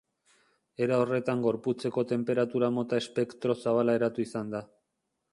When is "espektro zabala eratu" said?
3.01-4.25